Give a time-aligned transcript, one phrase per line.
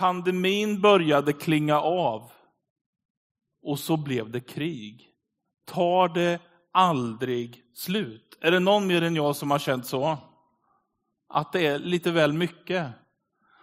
[0.00, 2.30] Pandemin började klinga av
[3.62, 5.08] och så blev det krig.
[5.66, 6.38] Tar det
[6.72, 8.38] aldrig slut?
[8.40, 10.18] Är det någon mer än jag som har känt så?
[11.28, 12.86] Att det är lite väl mycket.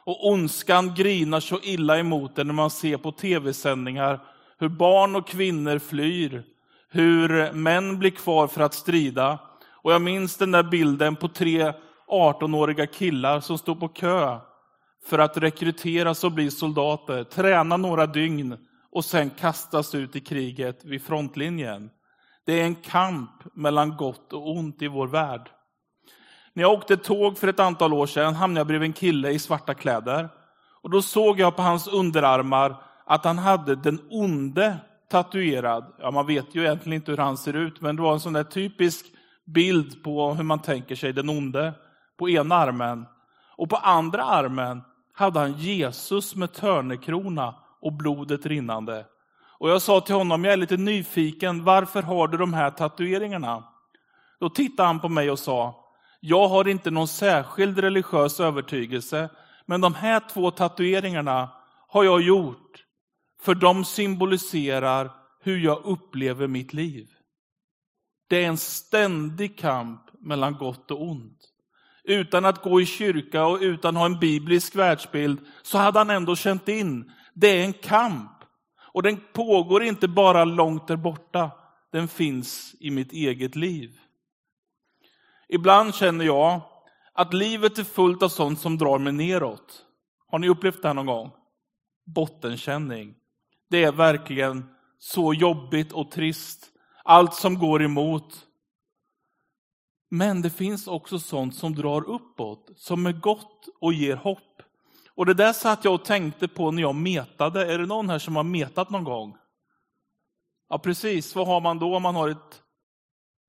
[0.06, 4.20] Och ondskan grinar så illa emot det när man ser på tv-sändningar
[4.58, 6.44] hur barn och kvinnor flyr,
[6.90, 9.40] hur män blir kvar för att strida.
[9.70, 11.74] Och jag minns den där bilden på tre
[12.08, 14.40] 18-åriga killar som stod på kö
[15.08, 18.58] för att rekryteras och bli soldater, träna några dygn
[18.92, 21.90] och sen kastas ut i kriget vid frontlinjen.
[22.46, 25.50] Det är en kamp mellan gott och ont i vår värld.
[26.54, 29.40] När jag åkte tåg för ett antal år sedan hamnade jag bredvid en kille i
[29.40, 30.30] svarta kläder.
[30.82, 34.78] Och då såg jag på hans underarmar att han hade den onde
[35.12, 35.94] tatuerad.
[36.00, 38.34] Ja, man vet ju egentligen inte hur han ser ut, men det var en sån
[38.34, 39.06] där typisk
[39.46, 41.74] bild på hur man tänker sig den onde
[42.20, 43.06] på ena armen.
[43.58, 44.82] Och på andra armen
[45.18, 49.06] hade han Jesus med törnekrona och blodet rinnande.
[49.60, 53.64] Och jag sa till honom, jag är lite nyfiken, varför har du de här tatueringarna?
[54.40, 55.86] Då tittade han på mig och sa,
[56.20, 59.30] jag har inte någon särskild religiös övertygelse,
[59.66, 61.50] men de här två tatueringarna
[61.88, 62.84] har jag gjort,
[63.42, 67.10] för de symboliserar hur jag upplever mitt liv.
[68.28, 71.40] Det är en ständig kamp mellan gott och ont.
[72.08, 76.10] Utan att gå i kyrka och utan att ha en biblisk världsbild, så hade han
[76.10, 78.32] ändå känt in, det är en kamp.
[78.94, 81.52] Och den pågår inte bara långt där borta,
[81.92, 84.00] den finns i mitt eget liv.
[85.50, 86.62] Ibland känner jag
[87.14, 89.86] att livet är fullt av sånt som drar mig neråt.
[90.28, 91.32] Har ni upplevt det här någon gång?
[92.16, 93.16] Bottenkänning.
[93.70, 94.66] Det är verkligen
[95.00, 96.72] så jobbigt och trist.
[97.04, 98.47] Allt som går emot.
[100.10, 104.62] Men det finns också sånt som drar uppåt, som är gott och ger hopp.
[105.16, 107.74] Och det där satt jag och tänkte på när jag metade.
[107.74, 109.38] Är det någon här som har metat någon gång?
[110.70, 111.36] Ja, precis.
[111.36, 112.64] Vad har man då om man har ett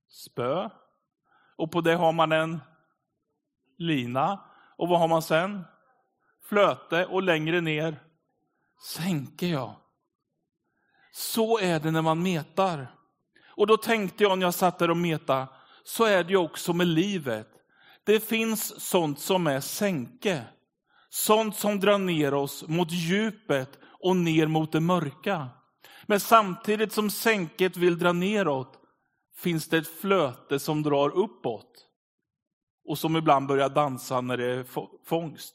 [0.09, 0.71] spö?
[1.57, 2.61] Och på det har man en
[3.79, 4.41] lina.
[4.77, 5.65] Och vad har man sen?
[6.49, 8.03] Flöte och längre ner
[8.83, 9.75] sänker jag.
[11.13, 12.95] Så är det när man metar.
[13.57, 15.47] Och då tänkte jag när jag satt där och metade,
[15.89, 17.49] så är det ju också med livet.
[18.05, 20.45] Det finns sånt som är sänke.
[21.11, 25.49] Sånt som drar ner oss mot djupet och ner mot det mörka.
[26.07, 28.79] Men samtidigt som sänket vill dra neråt
[29.37, 31.87] finns det ett flöte som drar uppåt
[32.85, 34.65] och som ibland börjar dansa när det är
[35.05, 35.55] fångst.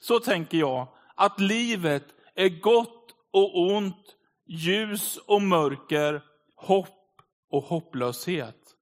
[0.00, 6.22] Så tänker jag att livet är gott och ont, ljus och mörker,
[6.56, 8.75] hopp och hopplöshet.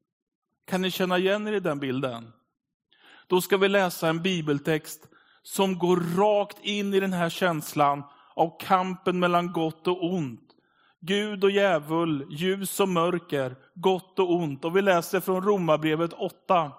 [0.66, 2.32] Kan ni känna igen er i den bilden?
[3.26, 5.08] Då ska vi läsa en bibeltext
[5.42, 8.02] som går rakt in i den här känslan
[8.34, 10.40] av kampen mellan gott och ont.
[11.00, 14.64] Gud och djävul, ljus och mörker, gott och ont.
[14.64, 16.72] Och vi läser från Romarbrevet 8.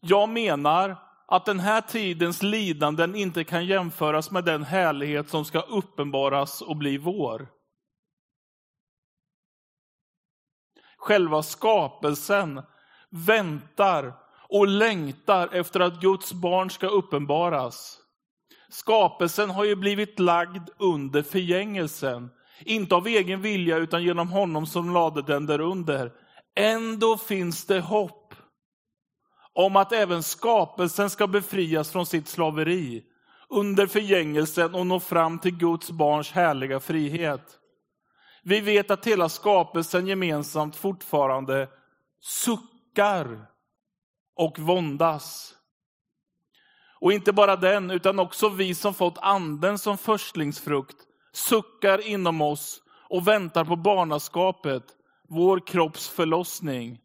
[0.00, 0.96] Jag menar
[1.26, 6.76] att den här tidens lidanden inte kan jämföras med den härlighet som ska uppenbaras och
[6.76, 7.48] bli vår.
[10.98, 12.62] Själva skapelsen
[13.10, 14.14] väntar
[14.48, 17.98] och längtar efter att Guds barn ska uppenbaras.
[18.70, 22.30] Skapelsen har ju blivit lagd under förgängelsen.
[22.60, 26.12] Inte av egen vilja utan genom honom som lade den därunder.
[26.56, 28.34] Ändå finns det hopp
[29.52, 33.04] om att även skapelsen ska befrias från sitt slaveri
[33.48, 37.58] under förgängelsen och nå fram till Guds barns härliga frihet.
[38.48, 41.68] Vi vet att hela skapelsen gemensamt fortfarande
[42.20, 43.46] suckar
[44.36, 45.54] och våndas.
[47.00, 50.96] Och inte bara den, utan också vi som fått anden som förstlingsfrukt
[51.32, 54.84] suckar inom oss och väntar på barnaskapet,
[55.28, 57.00] vår kropps förlossning.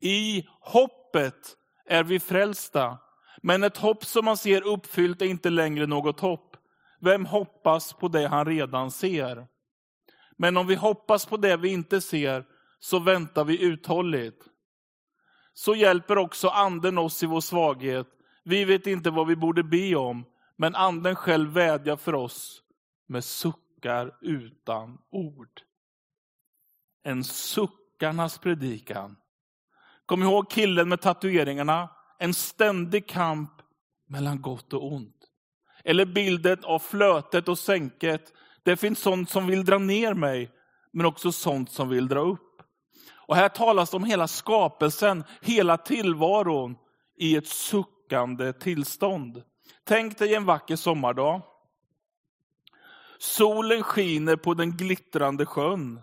[0.00, 1.56] I hoppet
[1.86, 2.98] är vi frälsta,
[3.42, 6.53] men ett hopp som man ser uppfyllt är inte längre något hopp.
[7.04, 9.46] Vem hoppas på det han redan ser?
[10.36, 12.44] Men om vi hoppas på det vi inte ser,
[12.78, 14.48] så väntar vi uthålligt
[15.54, 18.06] så hjälper också anden oss i vår svaghet.
[18.42, 20.24] Vi vet inte vad vi borde be om,
[20.56, 22.62] men anden själv vädjar för oss
[23.06, 25.62] med suckar utan ord.
[27.02, 29.16] En suckarnas predikan.
[30.06, 33.50] Kom ihåg killen med tatueringarna, en ständig kamp
[34.06, 35.13] mellan gott och ont.
[35.84, 38.32] Eller bilden av flötet och sänket.
[38.62, 40.50] Det finns sånt som vill dra ner mig,
[40.92, 42.62] men också sånt som vill dra upp.
[43.26, 46.76] Och här talas det om hela skapelsen, hela tillvaron
[47.18, 49.42] i ett suckande tillstånd.
[49.84, 51.42] Tänk dig en vacker sommardag.
[53.18, 56.00] Solen skiner på den glittrande sjön.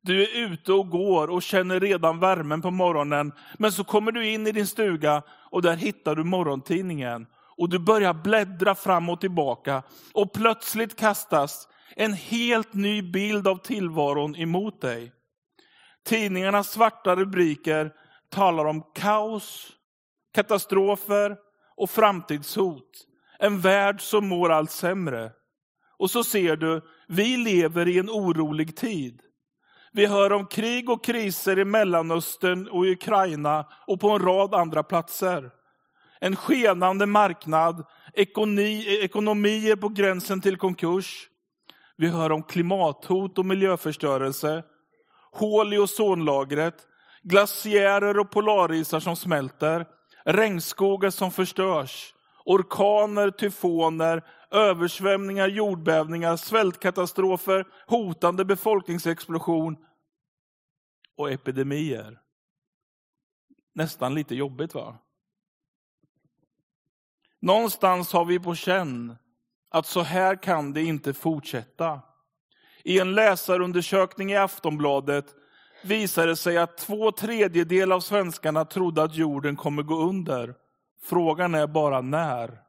[0.00, 3.32] Du är ute och går och känner redan värmen på morgonen.
[3.58, 7.26] Men så kommer du in i din stuga och där hittar du morgontidningen.
[7.58, 9.82] Och du börjar bläddra fram och tillbaka.
[10.14, 15.12] Och plötsligt kastas en helt ny bild av tillvaron emot dig.
[16.04, 17.92] Tidningarnas svarta rubriker
[18.30, 19.72] talar om kaos,
[20.34, 21.36] katastrofer
[21.76, 23.06] och framtidshot.
[23.38, 25.32] En värld som mår allt sämre.
[25.98, 29.22] Och så ser du, vi lever i en orolig tid.
[29.92, 34.82] Vi hör om krig och kriser i Mellanöstern och Ukraina och på en rad andra
[34.82, 35.50] platser.
[36.20, 37.84] En skenande marknad,
[38.14, 41.28] ekonomi, ekonomier på gränsen till konkurs.
[41.96, 44.64] Vi hör om klimathot och miljöförstörelse,
[45.32, 46.86] hål i ozonlagret,
[47.22, 49.86] glaciärer och polarisar som smälter,
[50.24, 52.14] regnskogar som förstörs,
[52.44, 59.76] orkaner, tyfoner, översvämningar, jordbävningar, svältkatastrofer, hotande befolkningsexplosion
[61.16, 62.18] och epidemier.
[63.74, 64.98] Nästan lite jobbigt va?
[67.40, 69.16] Någonstans har vi på känn
[69.70, 72.00] att så här kan det inte fortsätta.
[72.84, 75.34] I en läsarundersökning i Aftonbladet
[75.84, 80.54] visade det sig att två tredjedelar av svenskarna trodde att jorden kommer gå under.
[81.02, 82.62] Frågan är bara när.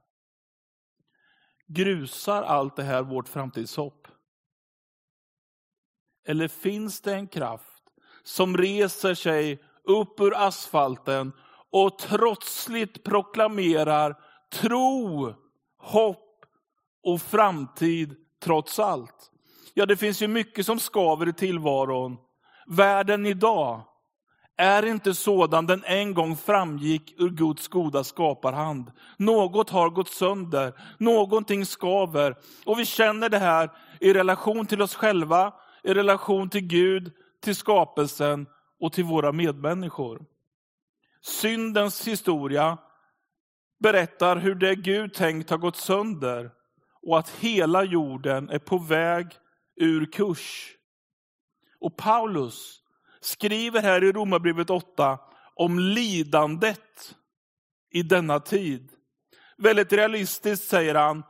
[1.68, 4.08] Grusar allt det här vårt framtidshopp?
[6.28, 7.84] Eller finns det en kraft
[8.24, 11.34] som reser sig upp ur asfalten
[11.72, 14.16] och trotsligt proklamerar
[14.54, 15.34] tro,
[15.78, 16.46] hopp
[17.04, 19.32] och framtid trots allt?
[19.74, 22.18] Ja, det finns ju mycket som skaver i tillvaron.
[22.68, 23.84] Världen idag
[24.58, 28.92] är inte sådan den en gång framgick ur Guds goda skaparhand.
[29.18, 32.36] Något har gått sönder, någonting skaver.
[32.66, 35.54] Och vi känner det här i relation till oss själva,
[35.84, 37.12] i relation till Gud,
[37.44, 38.48] till skapelsen
[38.80, 40.26] och till våra medmänniskor.
[41.22, 42.78] Syndens historia
[43.80, 46.52] berättar hur det Gud tänkt har gått sönder
[47.02, 49.28] och att hela jorden är på väg
[49.76, 50.74] ur kurs.
[51.80, 52.82] Och Paulus
[53.22, 55.20] skriver här i Romarbrevet 8
[55.56, 57.16] om lidandet
[57.92, 58.92] i denna tid.
[59.58, 61.24] Väldigt realistiskt säger han,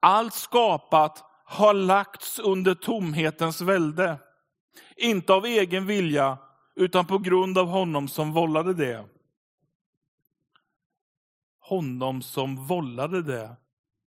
[0.00, 4.18] allt skapat har lagts under tomhetens välde.
[4.96, 6.38] Inte av egen vilja,
[6.76, 9.04] utan på grund av honom som vållade det.
[11.68, 13.56] Honom som vållade det.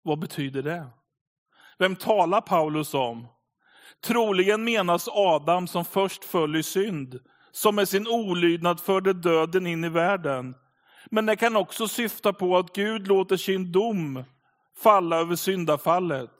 [0.03, 0.87] Vad betyder det?
[1.77, 3.27] Vem talar Paulus om?
[4.03, 7.19] Troligen menas Adam som först föll i synd,
[7.51, 10.55] som med sin olydnad förde döden in i världen.
[11.05, 14.23] Men det kan också syfta på att Gud låter sin dom
[14.83, 16.31] falla över syndafallet,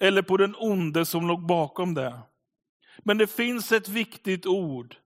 [0.00, 2.20] eller på den onde som låg bakom det.
[2.98, 4.96] Men det finns ett viktigt ord,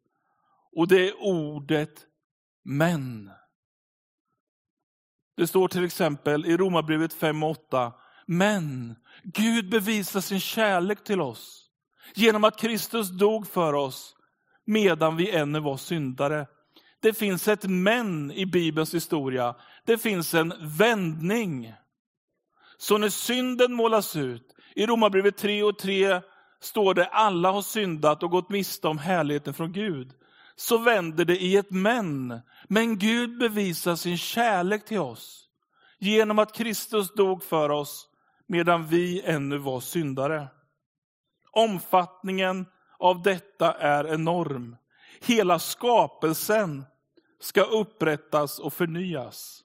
[0.76, 2.06] och det är ordet
[2.64, 3.30] men.
[5.36, 7.92] Det står till exempel i Romarbrevet 5 och 8,
[8.26, 11.64] men Gud bevisar sin kärlek till oss
[12.14, 14.16] genom att Kristus dog för oss
[14.64, 16.46] medan vi ännu var syndare.
[17.00, 19.54] Det finns ett men i Bibelns historia.
[19.84, 21.74] Det finns en vändning.
[22.78, 26.20] Så när synden målas ut, i Romarbrevet 3 och 3
[26.60, 30.12] står det alla har syndat och gått miste om härligheten från Gud.
[30.56, 32.40] Så vänder det i ett men.
[32.68, 35.48] Men Gud bevisar sin kärlek till oss
[35.98, 38.08] genom att Kristus dog för oss
[38.46, 40.48] medan vi ännu var syndare.
[41.50, 42.66] Omfattningen
[42.98, 44.76] av detta är enorm.
[45.20, 46.84] Hela skapelsen
[47.40, 49.60] ska upprättas och förnyas.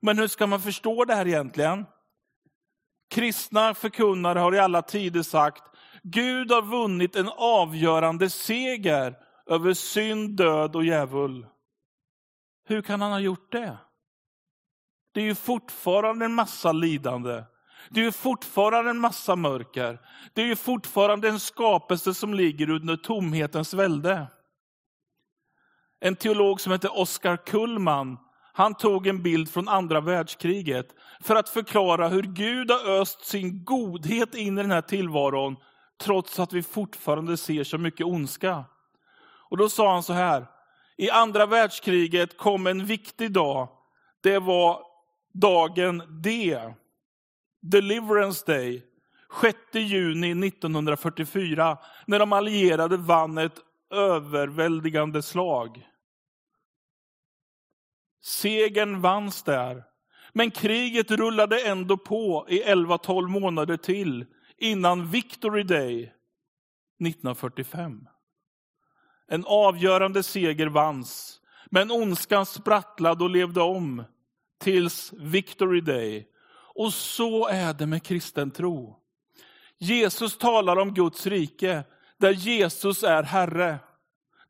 [0.00, 1.86] Men hur ska man förstå det här egentligen?
[3.10, 5.62] Kristna förkunnare har i alla tider sagt,
[6.02, 9.16] Gud har vunnit en avgörande seger
[9.48, 11.46] över synd, död och djävul.
[12.64, 13.78] Hur kan han ha gjort det?
[15.12, 17.44] Det är ju fortfarande en massa lidande.
[17.90, 19.98] Det är ju fortfarande en massa mörker.
[20.34, 24.26] Det är ju fortfarande en skapelse som ligger under tomhetens välde.
[26.00, 28.18] En teolog som heter Oskar Kullman,
[28.52, 33.64] han tog en bild från andra världskriget för att förklara hur Gud har öst sin
[33.64, 35.56] godhet in i den här tillvaron,
[36.00, 38.64] trots att vi fortfarande ser så mycket ondska.
[39.48, 40.46] Och då sa han så här,
[40.96, 43.68] i andra världskriget kom en viktig dag.
[44.20, 44.82] Det var
[45.32, 46.58] dagen D.
[47.62, 48.82] Deliverance Day,
[49.40, 53.58] 6 juni 1944, när de allierade vann ett
[53.90, 55.88] överväldigande slag.
[58.24, 59.84] Segern vanns där.
[60.32, 64.26] Men kriget rullade ändå på i 11-12 månader till
[64.56, 66.02] innan Victory Day
[67.00, 68.08] 1945.
[69.30, 74.04] En avgörande seger vanns, men ondskan sprattlade och levde om
[74.60, 76.26] tills Victory Day.
[76.74, 78.96] Och så är det med kristen tro.
[79.78, 81.84] Jesus talar om Guds rike,
[82.18, 83.78] där Jesus är Herre,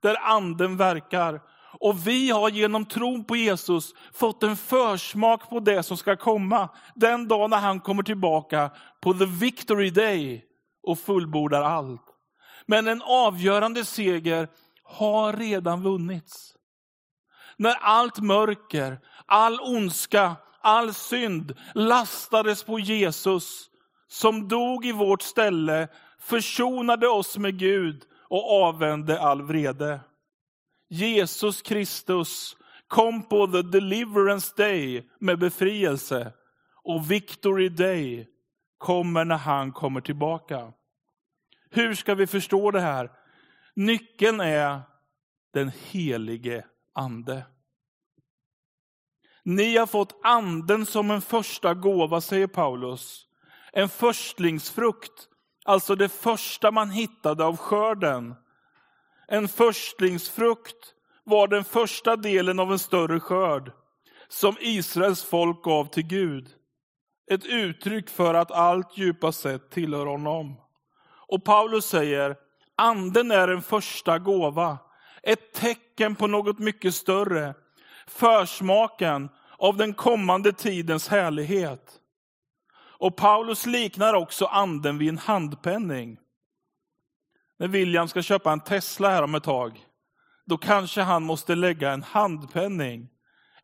[0.01, 1.41] där anden verkar.
[1.81, 6.69] Och vi har genom tron på Jesus fått en försmak på det som ska komma,
[6.95, 8.71] den dag när han kommer tillbaka
[9.01, 10.45] på the victory day
[10.83, 12.05] och fullbordar allt.
[12.67, 14.49] Men en avgörande seger
[14.89, 16.55] har redan vunnits.
[17.57, 23.71] När allt mörker, all ondska, all synd lastades på Jesus
[24.09, 30.01] som dog i vårt ställe, försonade oss med Gud och avvände all vrede.
[30.89, 32.57] Jesus Kristus
[32.89, 36.33] kom på the deliverance day med befrielse
[36.85, 38.29] och victory day
[38.79, 40.73] kommer när han kommer tillbaka.
[41.71, 43.11] Hur ska vi förstå det här?
[43.79, 44.81] Nyckeln är
[45.53, 47.47] den helige ande.
[49.43, 53.27] Ni har fått anden som en första gåva, säger Paulus.
[53.73, 55.29] En förstlingsfrukt,
[55.65, 58.35] alltså det första man hittade av skörden.
[59.29, 60.95] En förstlingsfrukt
[61.25, 63.73] var den första delen av en större skörd
[64.29, 66.49] som Israels folk gav till Gud.
[67.31, 70.61] Ett uttryck för att allt djupast sett tillhör honom.
[71.29, 72.48] Och Paulus säger,
[72.79, 74.79] anden är en första gåva,
[75.23, 77.55] ett tecken på något mycket större,
[78.07, 82.01] försmaken av den kommande tidens härlighet.
[82.99, 86.19] Och Paulus liknar också anden vid en handpenning.
[87.59, 89.85] När William ska köpa en Tesla här om ett tag,
[90.47, 93.09] då kanske han måste lägga en handpenning,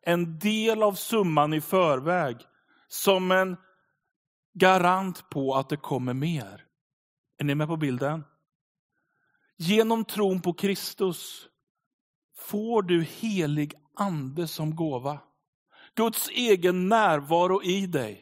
[0.01, 2.37] en del av summan i förväg,
[2.87, 3.57] som en
[4.53, 6.63] garant på att det kommer mer.
[7.37, 8.23] Är ni med på bilden?
[9.57, 11.47] Genom tron på Kristus
[12.37, 15.19] får du helig ande som gåva.
[15.95, 18.21] Guds egen närvaro i dig.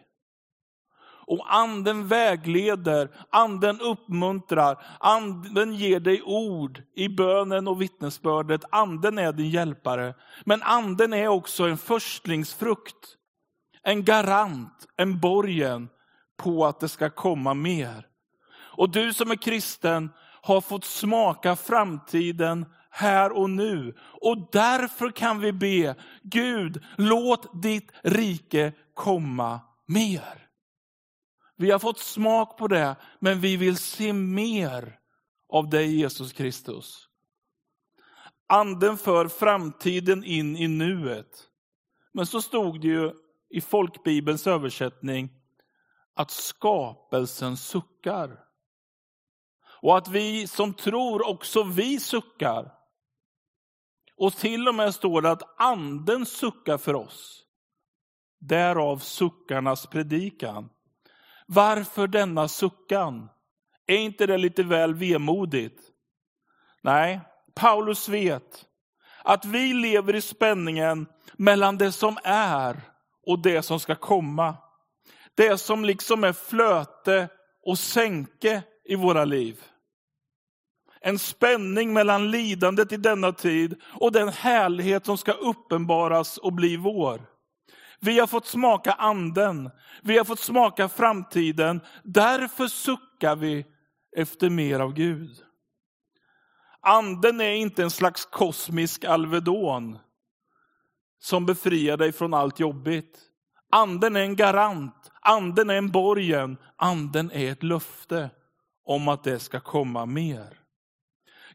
[1.26, 8.62] Och anden vägleder, anden uppmuntrar, anden ger dig ord i bönen och vittnesbördet.
[8.72, 10.16] Anden är din hjälpare.
[10.46, 13.18] Men anden är också en förstlingsfrukt.
[13.84, 15.90] En garant, en borgen
[16.38, 18.08] på att det ska komma mer.
[18.76, 20.10] Och du som är kristen
[20.44, 23.96] har fått smaka framtiden här och nu.
[24.00, 30.48] Och därför kan vi be, Gud, låt ditt rike komma mer.
[31.56, 35.00] Vi har fått smak på det, men vi vill se mer
[35.50, 37.10] av dig Jesus Kristus.
[38.48, 41.50] Anden för framtiden in i nuet.
[42.12, 43.12] Men så stod det ju
[43.50, 45.30] i folkbibelns översättning
[46.14, 48.43] att skapelsen suckar.
[49.84, 52.72] Och att vi som tror också vi suckar.
[54.18, 57.44] Och till och med står det att anden suckar för oss.
[58.40, 60.70] Därav suckarnas predikan.
[61.48, 63.30] Varför denna suckan?
[63.88, 65.82] Är inte det lite väl vemodigt?
[66.82, 67.22] Nej,
[67.56, 68.66] Paulus vet
[69.24, 72.82] att vi lever i spänningen mellan det som är
[73.26, 74.56] och det som ska komma.
[75.36, 77.30] Det som liksom är flöte
[77.66, 79.64] och sänke i våra liv.
[81.06, 86.78] En spänning mellan lidandet i denna tid och den härlighet som ska uppenbaras och bli
[86.78, 87.22] vår.
[88.00, 89.70] Vi har fått smaka anden,
[90.02, 91.82] vi har fått smaka framtiden.
[92.04, 93.66] Därför suckar vi
[94.18, 95.44] efter mer av Gud.
[96.82, 100.00] Anden är inte en slags kosmisk Alvedon
[101.20, 103.20] som befriar dig från allt jobbigt.
[103.72, 108.30] Anden är en garant, anden är en borgen, anden är ett löfte
[108.86, 110.63] om att det ska komma mer.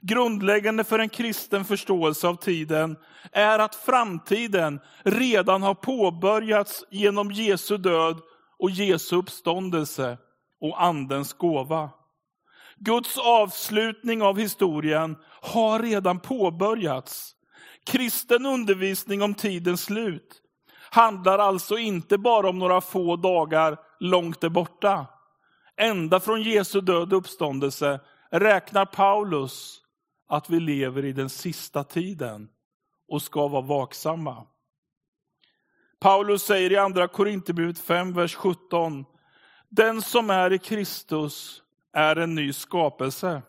[0.01, 2.97] Grundläggande för en kristen förståelse av tiden
[3.33, 8.21] är att framtiden redan har påbörjats genom Jesu död
[8.59, 10.19] och Jesu uppståndelse
[10.61, 11.91] och andens gåva.
[12.77, 17.35] Guds avslutning av historien har redan påbörjats.
[17.87, 20.43] Kristen undervisning om tidens slut
[20.91, 25.07] handlar alltså inte bara om några få dagar långt där borta.
[25.77, 28.01] Ända från Jesu död och uppståndelse
[28.31, 29.81] räknar Paulus
[30.29, 32.49] att vi lever i den sista tiden
[33.09, 34.47] och ska vara vaksamma.
[36.01, 39.05] Paulus säger i andra Korinthierbrevet 5, vers 17.
[39.69, 43.43] Den som är i Kristus är en ny skapelse.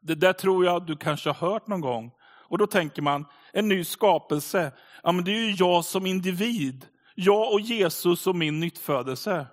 [0.00, 2.10] Det där tror jag du kanske har hört någon gång.
[2.48, 6.86] Och då tänker man, en ny skapelse, ja men det är ju jag som individ.
[7.14, 9.46] Jag och Jesus och min nyttfödelse.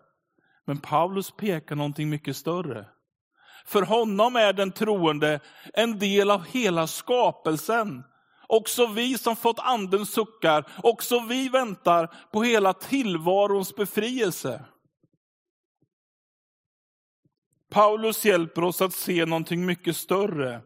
[0.66, 2.86] Men Paulus pekar någonting mycket större.
[3.66, 5.40] För honom är den troende
[5.74, 8.04] en del av hela skapelsen.
[8.48, 14.66] Också vi som fått andens suckar, också vi väntar på hela tillvarons befrielse.
[17.70, 20.62] Paulus hjälper oss att se någonting mycket större.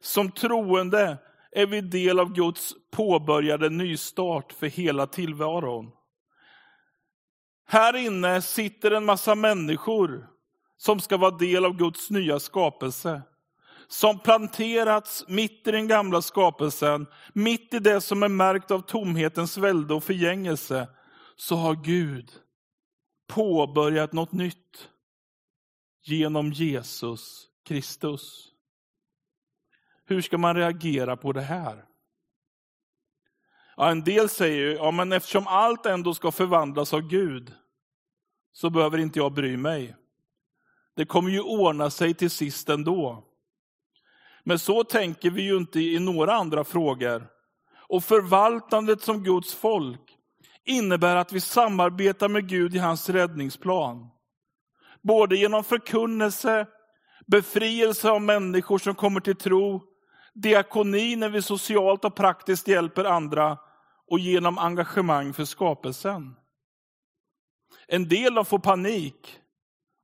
[0.00, 1.18] Som troende
[1.52, 5.90] är vi del av Guds påbörjade nystart för hela tillvaron.
[7.66, 10.37] Här inne sitter en massa människor
[10.78, 13.22] som ska vara del av Guds nya skapelse.
[13.88, 19.58] Som planterats mitt i den gamla skapelsen, mitt i det som är märkt av tomhetens
[19.58, 20.88] välde och förgängelse,
[21.36, 22.30] så har Gud
[23.26, 24.88] påbörjat något nytt
[26.02, 28.48] genom Jesus Kristus.
[30.04, 31.84] Hur ska man reagera på det här?
[33.76, 37.52] Ja, en del säger ja, men eftersom allt ändå ska förvandlas av Gud,
[38.52, 39.96] så behöver inte jag bry mig.
[40.98, 43.24] Det kommer ju ordna sig till sist ändå.
[44.44, 47.26] Men så tänker vi ju inte i några andra frågor.
[47.88, 50.00] Och förvaltandet som Guds folk
[50.64, 54.08] innebär att vi samarbetar med Gud i hans räddningsplan.
[55.02, 56.66] Både genom förkunnelse,
[57.26, 59.82] befrielse av människor som kommer till tro,
[60.34, 63.58] diakoni när vi socialt och praktiskt hjälper andra
[64.10, 66.34] och genom engagemang för skapelsen.
[67.88, 69.40] En del får panik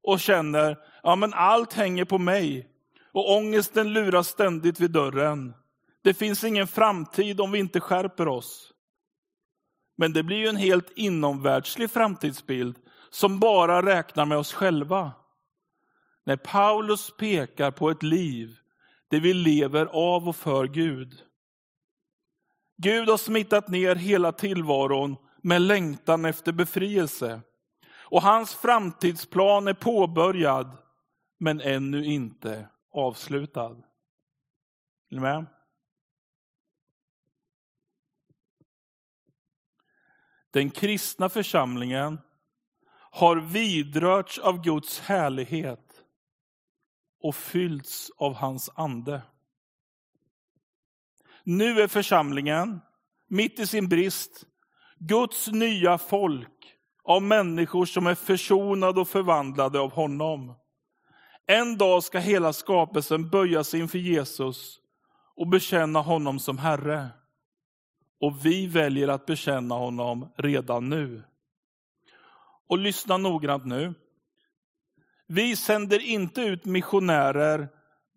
[0.05, 2.69] och känner, ja men allt hänger på mig.
[3.13, 5.55] Och ångesten lurar ständigt vid dörren.
[6.03, 8.73] Det finns ingen framtid om vi inte skärper oss.
[9.97, 12.77] Men det blir ju en helt inomvärldslig framtidsbild
[13.11, 15.13] som bara räknar med oss själva.
[16.25, 18.57] När Paulus pekar på ett liv
[19.09, 21.15] där vi lever av och för Gud.
[22.77, 27.41] Gud har smittat ner hela tillvaron med längtan efter befrielse.
[28.05, 30.77] Och hans framtidsplan är påbörjad,
[31.39, 33.77] men ännu inte avslutad.
[35.11, 35.47] Är ni med?
[40.51, 42.19] Den kristna församlingen
[43.11, 46.05] har vidrörts av Guds härlighet
[47.21, 49.23] och fyllts av hans ande.
[51.45, 52.81] Nu är församlingen,
[53.27, 54.47] mitt i sin brist,
[54.99, 56.74] Guds nya folk
[57.05, 60.55] av människor som är försonade och förvandlade av honom.
[61.47, 64.81] En dag ska hela skapelsen böja sig inför Jesus
[65.37, 67.09] och bekänna honom som Herre.
[68.21, 71.23] Och vi väljer att bekänna honom redan nu.
[72.69, 73.95] Och lyssna noggrant nu.
[75.27, 77.69] Vi sänder inte ut missionärer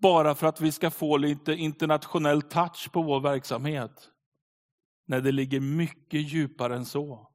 [0.01, 4.11] bara för att vi ska få lite internationell touch på vår verksamhet.
[5.05, 7.31] Nej, det ligger mycket djupare än så.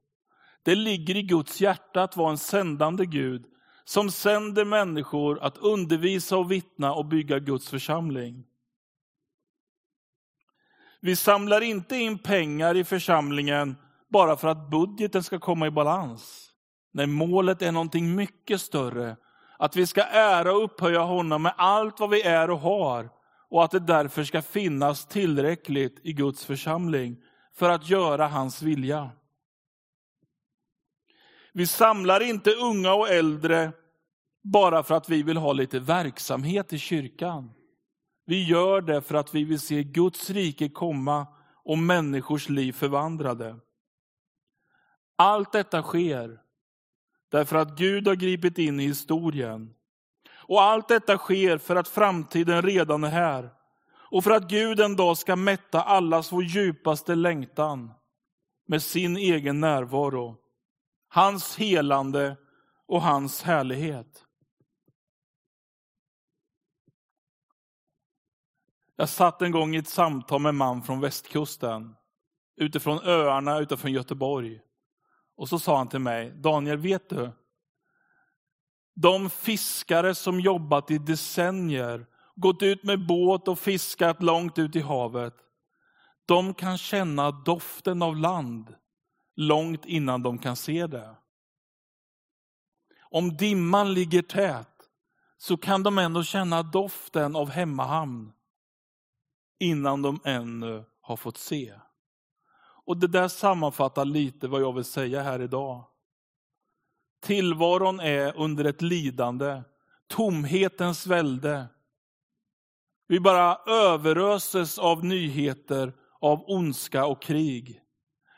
[0.63, 3.45] Det ligger i Guds hjärta att vara en sändande Gud
[3.85, 8.43] som sänder människor att undervisa och vittna och bygga Guds församling.
[10.99, 13.75] Vi samlar inte in pengar i församlingen
[14.09, 16.49] bara för att budgeten ska komma i balans.
[16.91, 19.17] Nej, målet är någonting mycket större.
[19.57, 23.09] Att vi ska ära och upphöja honom med allt vad vi är och har.
[23.49, 27.17] Och att det därför ska finnas tillräckligt i Guds församling
[27.55, 29.11] för att göra hans vilja.
[31.53, 33.71] Vi samlar inte unga och äldre
[34.43, 37.51] bara för att vi vill ha lite verksamhet i kyrkan.
[38.25, 41.27] Vi gör det för att vi vill se Guds rike komma
[41.63, 43.59] och människors liv förvandlade.
[45.15, 46.39] Allt detta sker
[47.31, 49.73] därför att Gud har gripit in i historien.
[50.31, 53.49] Och allt detta sker för att framtiden redan är här.
[54.11, 57.91] Och för att Gud en dag ska mätta allas vår djupaste längtan
[58.67, 60.42] med sin egen närvaro.
[61.13, 62.37] Hans helande
[62.87, 64.25] och hans härlighet.
[68.95, 71.95] Jag satt en gång i ett samtal med en man från västkusten,
[72.55, 74.61] utifrån öarna utanför Göteborg.
[75.35, 77.31] Och så sa han till mig, Daniel, vet du?
[78.95, 84.81] De fiskare som jobbat i decennier, gått ut med båt och fiskat långt ut i
[84.81, 85.35] havet,
[86.25, 88.75] de kan känna doften av land
[89.35, 91.15] långt innan de kan se det.
[92.99, 94.69] Om dimman ligger tät
[95.37, 98.33] så kan de ändå känna doften av hemmahamn
[99.59, 101.73] innan de ännu har fått se.
[102.85, 105.85] Och det där sammanfattar lite vad jag vill säga här idag.
[107.21, 109.61] Tillvaron är under ett lidande,
[110.07, 111.65] tomhetens välde.
[113.07, 117.82] Vi bara överöses av nyheter, av ondska och krig.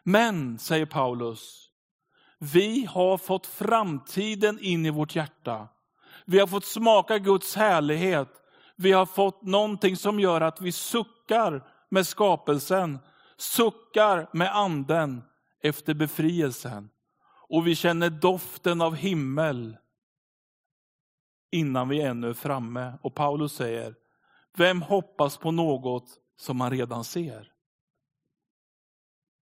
[0.07, 1.69] Men, säger Paulus,
[2.39, 5.67] Vi har fått framtiden in i vårt hjärta.
[6.25, 8.29] Vi har fått smaka Guds härlighet.
[8.75, 12.99] Vi har fått någonting som gör att vi suckar med skapelsen,
[13.37, 15.23] suckar med anden
[15.63, 16.89] efter befrielsen.
[17.49, 19.77] Och vi känner doften av himmel
[21.51, 22.93] innan vi ännu är framme.
[23.01, 23.95] Och Paulus säger,
[24.57, 27.54] vem hoppas på något som man redan ser?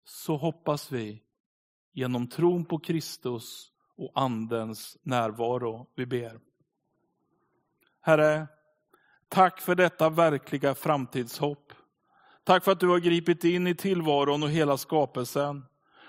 [0.06, 1.22] Så hoppas vi
[1.94, 5.88] genom tron på Kristus och Andens närvaro.
[5.96, 6.40] Vi ber.
[8.02, 8.48] Herre,
[9.30, 11.74] tack för detta verkliga framtidshopp.
[12.44, 15.66] Tack för att du har gripit in i tillvaron och hela skapelsen.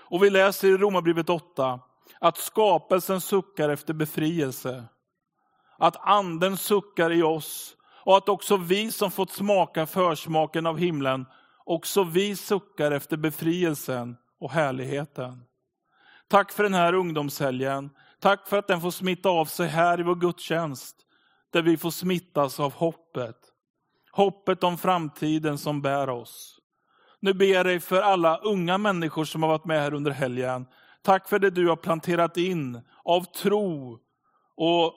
[0.09, 1.79] Och vi läser i Romarbrevet 8
[2.19, 4.83] att skapelsen suckar efter befrielse.
[5.77, 11.25] Att anden suckar i oss och att också vi som fått smaka försmaken av himlen,
[11.67, 15.43] också vi suckar efter befrielsen och härligheten.
[16.27, 17.89] Tack för den här ungdomshelgen.
[18.19, 20.95] Tack för att den får smitta av sig här i vår gudstjänst,
[21.51, 23.37] där vi får smittas av hoppet.
[24.11, 26.59] Hoppet om framtiden som bär oss.
[27.19, 30.65] Nu ber jag dig för alla unga människor som har varit med här under helgen.
[31.01, 33.99] Tack för det du har planterat in av tro
[34.55, 34.93] och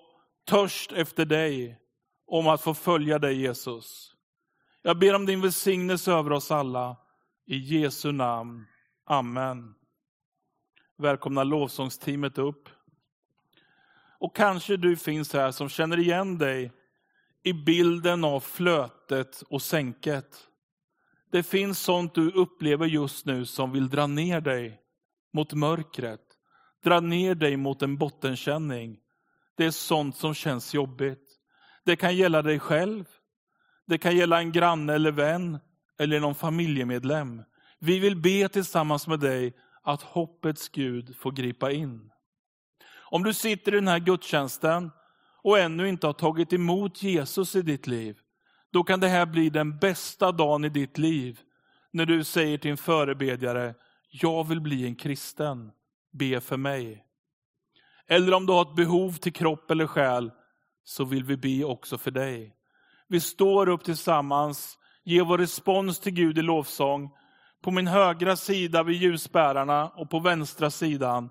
[0.47, 1.79] törst efter dig,
[2.27, 4.17] om att få följa dig Jesus.
[4.83, 6.97] Jag ber om din välsignelse över oss alla.
[7.47, 8.67] I Jesu namn.
[9.07, 9.75] Amen.
[10.99, 12.69] Välkomna lovsångsteamet upp.
[14.19, 16.73] Och kanske du finns här som känner igen dig
[17.43, 20.49] i bilden av flötet och sänket.
[21.31, 24.81] Det finns sånt du upplever just nu som vill dra ner dig
[25.33, 26.21] mot mörkret.
[26.85, 28.99] Dra ner dig mot en bottenkänning.
[29.57, 31.39] Det är sånt som känns jobbigt.
[31.85, 33.05] Det kan gälla dig själv.
[33.91, 35.59] Det kan gälla en granne eller vän
[35.99, 37.43] eller någon familjemedlem.
[37.79, 42.11] Vi vill be tillsammans med dig att hoppets Gud får gripa in.
[42.99, 44.91] Om du sitter i den här gudstjänsten
[45.43, 48.19] och ännu inte har tagit emot Jesus i ditt liv,
[48.73, 51.41] då kan det här bli den bästa dagen i ditt liv.
[51.91, 53.75] När du säger till en förebedjare,
[54.11, 55.71] jag vill bli en kristen,
[56.13, 57.05] be för mig.
[58.07, 60.31] Eller om du har ett behov till kropp eller själ,
[60.85, 62.57] så vill vi be också för dig.
[63.11, 67.11] Vi står upp tillsammans, ger vår respons till Gud i lovsång.
[67.63, 71.31] På min högra sida vid ljusbärarna och på vänstra sidan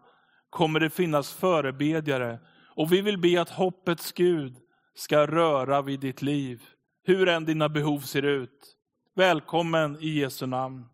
[0.50, 2.40] kommer det finnas förebedjare.
[2.76, 4.58] Och vi vill be att hoppets Gud
[4.96, 6.62] ska röra vid ditt liv,
[7.04, 8.76] hur än dina behov ser ut.
[9.16, 10.86] Välkommen i Jesu namn.